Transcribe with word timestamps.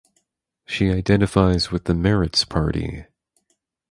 She 0.65 0.89
identifies 0.89 1.69
with 1.69 1.83
the 1.83 1.93
Meretz 1.93 2.43
party. 2.49 3.05